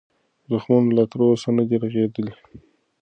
[0.49, 2.33] زخمونه لا تر اوسه نه دي رغېدلي.